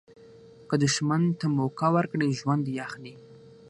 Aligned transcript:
که 0.69 0.75
دوښمن 0.81 1.23
ته 1.39 1.45
موکه 1.57 1.87
ورکړي، 1.95 2.27
ژوند 2.39 2.61
دي 2.67 2.75
اخلي. 2.87 3.13